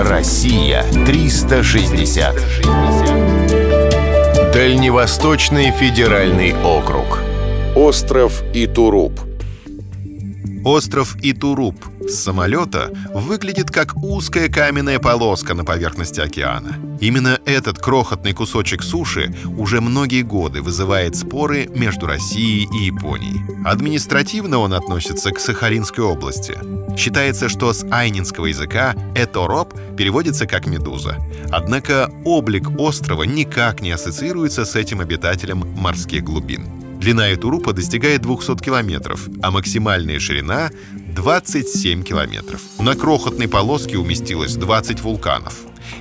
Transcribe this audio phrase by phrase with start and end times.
[0.00, 2.36] Россия 360.
[4.52, 7.18] Дальневосточный федеральный округ.
[7.74, 9.27] Остров Итуруп.
[10.68, 11.76] Остров Итуруп
[12.06, 16.76] с самолета выглядит как узкая каменная полоска на поверхности океана.
[17.00, 23.40] Именно этот крохотный кусочек суши уже многие годы вызывает споры между Россией и Японией.
[23.64, 26.58] Административно он относится к Сахалинской области.
[26.98, 31.16] Считается, что с айнинского языка «этороп» переводится как «медуза».
[31.50, 36.87] Однако облик острова никак не ассоциируется с этим обитателем морских глубин.
[37.08, 40.70] Длина Этурупа достигает 200 километров, а максимальная ширина—
[41.16, 42.60] 27 километров.
[42.78, 45.54] На крохотной полоске уместилось 20 вулканов.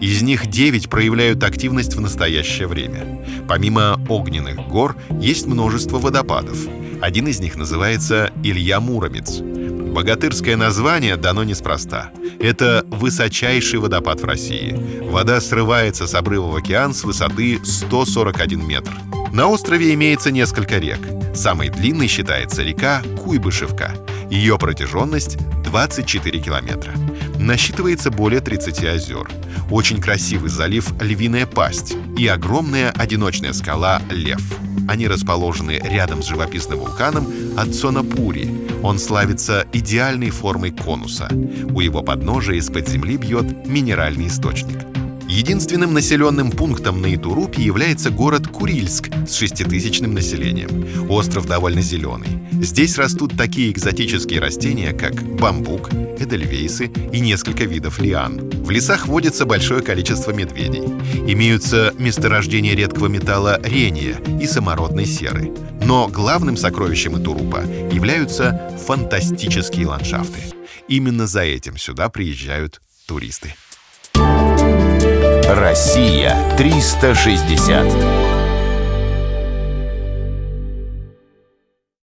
[0.00, 3.22] Из них 9 проявляют активность в настоящее время.
[3.46, 6.56] Помимо огненных гор, есть множество водопадов.
[7.02, 9.40] Один из них называется Илья Муромец.
[9.40, 12.12] Богатырское название дано неспроста.
[12.40, 14.74] Это высочайший водопад в России.
[15.02, 18.92] Вода срывается с обрыва в океан с высоты 141 метр.
[19.34, 21.00] На острове имеется несколько рек.
[21.34, 23.92] Самой длинной считается река Куйбышевка.
[24.30, 26.92] Ее протяженность 24 километра.
[27.40, 29.28] Насчитывается более 30 озер.
[29.72, 34.40] Очень красивый залив Львиная Пасть и огромная одиночная скала Лев.
[34.86, 38.48] Они расположены рядом с живописным вулканом Ацонапури.
[38.84, 41.28] Он славится идеальной формой конуса.
[41.74, 44.93] У его подножия из-под земли бьет минеральный источник.
[45.28, 51.08] Единственным населенным пунктом на Итурупе является город Курильск с шеститысячным населением.
[51.10, 52.28] Остров довольно зеленый.
[52.52, 58.50] Здесь растут такие экзотические растения, как бамбук, эдельвейсы и несколько видов лиан.
[58.50, 60.84] В лесах водится большое количество медведей.
[61.26, 65.52] Имеются месторождения редкого металла рения и самородной серы.
[65.82, 70.40] Но главным сокровищем Итурупа являются фантастические ландшафты.
[70.88, 73.54] Именно за этим сюда приезжают туристы.
[75.54, 78.33] Россия 360.